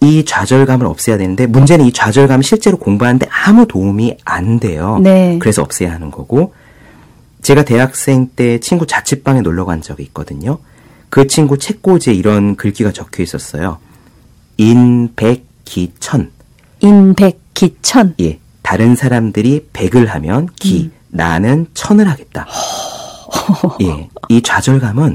이 0.00 0.24
좌절감을 0.24 0.86
없애야 0.86 1.16
되는데 1.16 1.46
문제는 1.46 1.86
이 1.86 1.92
좌절감이 1.92 2.44
실제로 2.44 2.76
공부하는데 2.76 3.26
아무 3.30 3.66
도움이 3.66 4.18
안 4.24 4.60
돼요. 4.60 4.98
네. 5.02 5.38
그래서 5.40 5.62
없애야 5.62 5.92
하는 5.92 6.10
거고 6.10 6.52
제가 7.42 7.64
대학생 7.64 8.28
때 8.34 8.58
친구 8.58 8.86
자취방에 8.86 9.40
놀러 9.40 9.64
간 9.64 9.82
적이 9.82 10.02
있거든요. 10.04 10.58
그 11.10 11.26
친구 11.26 11.58
책꽂이에 11.58 12.12
이런 12.12 12.56
글귀가 12.56 12.92
적혀 12.92 13.22
있었어요. 13.22 13.78
인백기천. 14.58 16.30
인백기천. 16.80 18.14
예. 18.20 18.38
다른 18.62 18.94
사람들이 18.96 19.68
백을 19.72 20.06
하면 20.08 20.48
기, 20.60 20.90
나는 21.08 21.66
천을 21.74 22.08
하겠다. 22.08 22.46
예. 23.82 24.08
이 24.28 24.42
좌절감은 24.42 25.14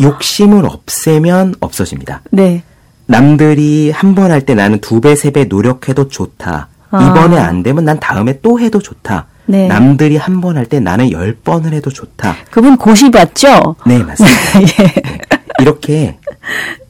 욕심을 0.00 0.64
없애면 0.64 1.56
없어집니다. 1.60 2.22
네. 2.30 2.62
남들이 3.06 3.90
한 3.90 4.14
번 4.14 4.30
할 4.30 4.42
때 4.42 4.54
나는 4.54 4.80
두 4.80 5.00
배, 5.00 5.14
세 5.16 5.30
배 5.32 5.44
노력해도 5.44 6.08
좋다. 6.08 6.68
아. 6.90 7.02
이번에 7.10 7.36
안 7.38 7.62
되면 7.62 7.84
난 7.84 7.98
다음에 8.00 8.40
또 8.40 8.58
해도 8.60 8.78
좋다. 8.80 9.26
네. 9.46 9.66
남들이 9.66 10.16
한 10.16 10.40
번 10.40 10.56
할 10.56 10.66
때 10.66 10.78
나는 10.78 11.10
열 11.10 11.34
번을 11.34 11.72
해도 11.72 11.90
좋다. 11.90 12.36
그분 12.50 12.76
고시 12.76 13.10
봤죠? 13.10 13.76
네, 13.86 13.98
맞습니다. 14.02 14.60
예. 14.62 14.66
네. 14.66 14.94
이렇게 15.60 16.18
딱 16.22 16.38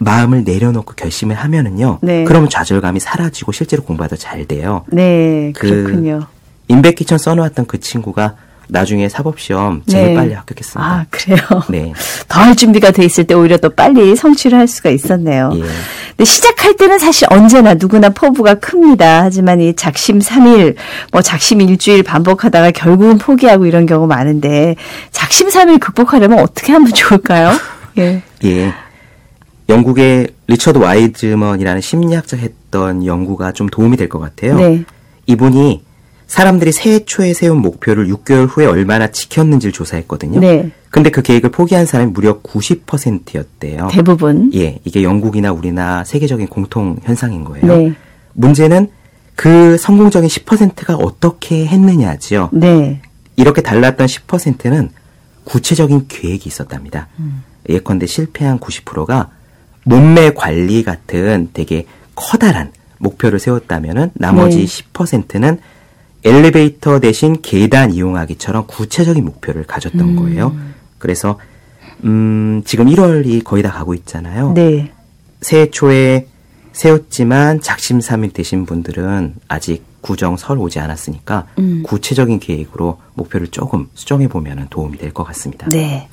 마음을 0.00 0.44
내려놓고 0.44 0.94
결심을 0.94 1.36
하면은요. 1.36 1.98
네. 2.02 2.24
그러면 2.24 2.48
좌절감이 2.48 3.00
사라지고 3.00 3.52
실제로 3.52 3.82
공부하다 3.82 4.16
잘 4.16 4.46
돼요. 4.46 4.84
네, 4.88 5.52
그 5.54 5.68
그렇군요. 5.68 6.26
인백기천 6.68 7.18
써놓았던 7.18 7.66
그 7.66 7.80
친구가 7.80 8.34
나중에 8.72 9.08
사법시험 9.08 9.82
제일 9.88 10.08
네. 10.10 10.14
빨리 10.14 10.32
합격했습니다. 10.32 10.80
아, 10.90 11.04
그래요? 11.10 11.38
네. 11.68 11.92
더 12.28 12.40
할 12.40 12.54
준비가 12.54 12.92
돼 12.92 13.04
있을 13.04 13.24
때 13.24 13.34
오히려 13.34 13.56
또 13.56 13.68
빨리 13.70 14.14
성취를 14.14 14.56
할 14.56 14.68
수가 14.68 14.90
있었네요. 14.90 15.50
예. 15.56 15.60
근데 15.60 16.24
시작할 16.24 16.76
때는 16.76 16.98
사실 17.00 17.26
언제나 17.30 17.74
누구나 17.74 18.10
포부가 18.10 18.54
큽니다. 18.54 19.24
하지만 19.24 19.60
이 19.60 19.74
작심 19.74 20.20
삼일뭐 20.20 21.20
작심 21.24 21.60
일주일 21.60 22.04
반복하다가 22.04 22.70
결국은 22.70 23.18
포기하고 23.18 23.66
이런 23.66 23.86
경우 23.86 24.06
많은데 24.06 24.76
작심 25.10 25.50
삼일 25.50 25.78
극복하려면 25.80 26.38
어떻게 26.38 26.72
하면 26.72 26.90
좋을까요? 26.94 27.50
예. 27.98 28.22
예. 28.44 28.72
영국의 29.70 30.28
리처드 30.48 30.78
와이즈먼이라는 30.78 31.80
심리학자가 31.80 32.42
했던 32.42 33.06
연구가 33.06 33.52
좀 33.52 33.68
도움이 33.68 33.96
될 33.96 34.08
것 34.08 34.18
같아요. 34.18 34.56
네. 34.56 34.84
이분이 35.26 35.84
사람들이 36.26 36.72
새해 36.72 37.04
초에 37.04 37.32
세운 37.32 37.58
목표를 37.58 38.08
6개월 38.08 38.46
후에 38.48 38.66
얼마나 38.66 39.08
지켰는지를 39.08 39.72
조사했거든요. 39.72 40.40
네. 40.40 40.70
근데 40.90 41.10
그 41.10 41.22
계획을 41.22 41.50
포기한 41.50 41.86
사람이 41.86 42.10
무려 42.12 42.40
90%였대요. 42.40 43.88
대부분. 43.92 44.50
예, 44.54 44.80
이게 44.84 45.02
영국이나 45.02 45.52
우리나 45.52 46.04
세계적인 46.04 46.48
공통 46.48 46.96
현상인 47.02 47.44
거예요. 47.44 47.66
네. 47.66 47.94
문제는 48.34 48.88
그 49.36 49.76
성공적인 49.78 50.28
10%가 50.28 50.96
어떻게 50.96 51.66
했느냐지요. 51.66 52.50
네. 52.52 53.00
이렇게 53.36 53.62
달랐던 53.62 54.06
10%는 54.06 54.90
구체적인 55.44 56.06
계획이 56.08 56.48
있었답니다. 56.48 57.08
예컨대 57.68 58.06
실패한 58.06 58.58
90%가 58.58 59.30
몸매 59.84 60.30
관리 60.34 60.82
같은 60.82 61.50
되게 61.52 61.86
커다란 62.14 62.72
목표를 62.98 63.38
세웠다면은 63.38 64.10
나머지 64.14 64.66
네. 64.66 64.82
10%는 64.92 65.58
엘리베이터 66.22 66.98
대신 67.00 67.40
계단 67.40 67.92
이용하기처럼 67.92 68.66
구체적인 68.66 69.24
목표를 69.24 69.64
가졌던 69.64 70.16
거예요. 70.16 70.54
그래서 70.98 71.38
음, 72.04 72.62
지금 72.66 72.86
1월이 72.86 73.42
거의 73.42 73.62
다 73.62 73.70
가고 73.70 73.94
있잖아요. 73.94 74.52
네. 74.52 74.92
새해 75.40 75.70
초에 75.70 76.26
세웠지만 76.72 77.62
작심삼일 77.62 78.32
되신 78.32 78.66
분들은 78.66 79.34
아직 79.48 79.82
구정 80.02 80.36
설 80.36 80.58
오지 80.58 80.78
않았으니까 80.78 81.46
음. 81.58 81.82
구체적인 81.84 82.38
계획으로 82.40 82.98
목표를 83.14 83.48
조금 83.48 83.88
수정해 83.94 84.28
보면 84.28 84.66
도움이 84.70 84.98
될 84.98 85.12
것 85.12 85.24
같습니다. 85.24 85.68
네. 85.70 86.08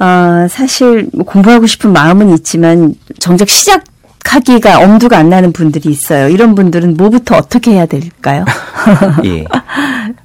어, 0.00 0.46
사실 0.48 1.08
뭐 1.12 1.24
공부하고 1.24 1.66
싶은 1.66 1.92
마음은 1.92 2.30
있지만 2.34 2.94
정작 3.18 3.48
시작 3.48 3.84
하기가 4.24 4.80
엄두가 4.80 5.16
안 5.16 5.30
나는 5.30 5.52
분들이 5.52 5.88
있어요. 5.90 6.28
이런 6.28 6.54
분들은 6.54 6.96
뭐부터 6.98 7.36
어떻게 7.36 7.72
해야 7.72 7.86
될까요? 7.86 8.44
예. 9.24 9.44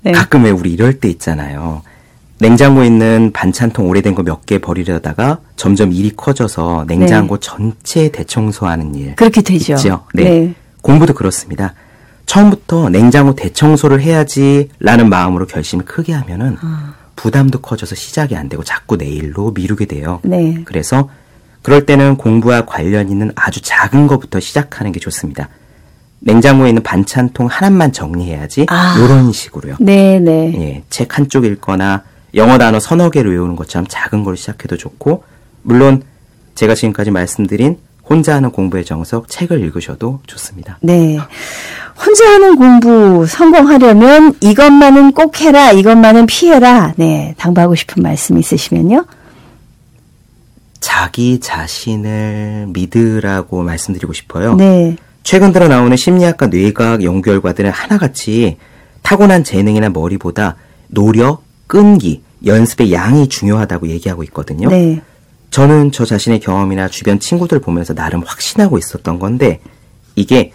네. 0.01 0.11
가끔 0.11 0.43
왜 0.43 0.51
우리 0.51 0.73
이럴 0.73 0.99
때 0.99 1.09
있잖아요. 1.09 1.81
냉장고에 2.39 2.85
있는 2.87 3.31
반찬통 3.33 3.87
오래된 3.87 4.13
거 4.15 4.23
몇 4.23 4.45
개 4.45 4.59
버리려다가 4.59 5.39
점점 5.55 5.93
일이 5.93 6.11
커져서 6.15 6.83
냉장고 6.87 7.37
전체 7.39 8.09
대청소하는 8.11 8.93
일 8.95 9.15
그렇게 9.15 9.41
되죠. 9.41 9.73
있죠. 9.75 10.03
네. 10.13 10.23
네. 10.23 10.53
공부도 10.81 11.13
그렇습니다. 11.13 11.73
처음부터 12.25 12.89
냉장고 12.89 13.35
대청소를 13.35 14.01
해야지라는 14.01 15.07
마음으로 15.09 15.45
결심을 15.45 15.85
크게 15.85 16.11
하면은 16.11 16.57
아. 16.61 16.93
부담도 17.15 17.61
커져서 17.61 17.95
시작이 17.95 18.35
안 18.35 18.49
되고 18.49 18.63
자꾸 18.63 18.95
내일로 18.97 19.51
미루게 19.51 19.85
돼요. 19.85 20.19
네. 20.23 20.61
그래서 20.65 21.09
그럴 21.61 21.85
때는 21.85 22.17
공부와 22.17 22.65
관련 22.65 23.09
있는 23.09 23.31
아주 23.35 23.61
작은 23.61 24.07
것부터 24.07 24.39
시작하는 24.39 24.91
게 24.91 24.99
좋습니다. 24.99 25.49
냉장고에 26.19 26.69
있는 26.69 26.83
반찬통 26.83 27.47
하나만 27.47 27.91
정리해야지. 27.91 28.65
아. 28.69 28.95
이런 28.97 29.31
식으로요. 29.31 29.75
네, 29.79 30.19
네. 30.19 30.53
예, 30.57 30.83
책 30.89 31.17
한 31.17 31.27
쪽 31.29 31.45
읽거나 31.45 32.03
영어 32.35 32.57
단어 32.57 32.79
서너 32.79 33.09
개를 33.09 33.31
외우는 33.31 33.55
것처럼 33.55 33.85
작은 33.87 34.23
걸 34.23 34.35
시작해도 34.37 34.77
좋고, 34.77 35.23
물론 35.61 36.01
제가 36.55 36.75
지금까지 36.75 37.11
말씀드린 37.11 37.77
혼자 38.03 38.35
하는 38.35 38.51
공부의 38.51 38.83
정석 38.85 39.29
책을 39.29 39.61
읽으셔도 39.61 40.19
좋습니다. 40.27 40.77
네. 40.81 41.17
혼자 41.97 42.25
하는 42.33 42.55
공부 42.55 43.25
성공하려면 43.25 44.35
이것만은 44.41 45.11
꼭 45.13 45.39
해라, 45.41 45.71
이것만은 45.71 46.25
피해라. 46.25 46.93
네. 46.97 47.35
당부하고 47.37 47.75
싶은 47.75 48.01
말씀 48.01 48.37
있으시면요. 48.37 49.05
자기 50.79 51.39
자신을 51.39 52.67
믿으라고 52.69 53.63
말씀드리고 53.63 54.13
싶어요. 54.13 54.55
네. 54.55 54.97
최근 55.23 55.53
들어 55.53 55.67
나오는 55.67 55.95
심리학과 55.95 56.47
뇌과학 56.47 57.03
연구 57.03 57.21
결과들은 57.21 57.71
하나같이 57.71 58.57
타고난 59.01 59.43
재능이나 59.43 59.89
머리보다 59.89 60.57
노력, 60.87 61.43
끈기, 61.67 62.21
연습의 62.45 62.91
양이 62.91 63.29
중요하다고 63.29 63.87
얘기하고 63.87 64.23
있거든요. 64.23 64.69
네. 64.69 65.01
저는 65.51 65.91
저 65.91 66.03
자신의 66.03 66.39
경험이나 66.39 66.87
주변 66.89 67.19
친구들 67.19 67.59
보면서 67.59 67.93
나름 67.93 68.21
확신하고 68.21 68.77
있었던 68.77 69.19
건데 69.19 69.61
이게 70.15 70.51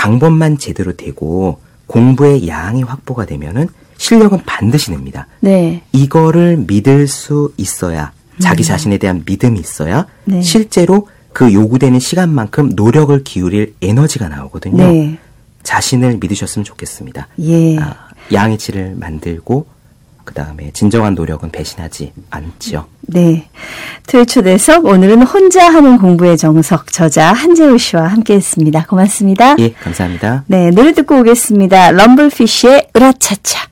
방법만 0.00 0.56
제대로 0.56 0.96
되고 0.96 1.60
공부의 1.86 2.48
양이 2.48 2.82
확보가 2.82 3.26
되면은 3.26 3.68
실력은 3.98 4.44
반드시 4.46 4.92
냅니다. 4.92 5.26
네. 5.40 5.82
이거를 5.92 6.64
믿을 6.66 7.06
수 7.06 7.52
있어야 7.58 8.10
자기 8.38 8.64
자신에 8.64 8.96
대한 8.96 9.22
믿음이 9.26 9.60
있어야 9.60 10.06
네. 10.24 10.40
실제로 10.40 11.06
그 11.34 11.52
요구되는 11.52 12.00
시간만큼 12.00 12.70
노력을 12.76 13.22
기울일 13.24 13.74
에너지가 13.82 14.28
나오거든요. 14.28 14.78
네. 14.78 15.18
자신을 15.64 16.16
믿으셨으면 16.18 16.64
좋겠습니다. 16.64 17.28
예. 17.40 17.78
아, 17.78 18.08
양의치를 18.32 18.94
만들고 18.96 19.66
그 20.24 20.34
다음에 20.34 20.70
진정한 20.72 21.14
노력은 21.14 21.50
배신하지 21.50 22.12
않지요. 22.30 22.86
네. 23.02 23.48
토요 24.06 24.24
초대석 24.24 24.84
오늘은 24.84 25.22
혼자 25.22 25.72
하는 25.72 25.98
공부의 25.98 26.36
정석 26.36 26.92
저자 26.92 27.32
한재우 27.32 27.78
씨와 27.78 28.06
함께 28.06 28.34
했습니다. 28.34 28.84
고맙습니다. 28.86 29.56
예, 29.58 29.72
감사합니다. 29.72 30.44
네, 30.46 30.70
노래 30.70 30.92
듣고 30.92 31.20
오겠습니다. 31.20 31.92
럼블피쉬의 31.92 32.90
으라차차. 32.96 33.69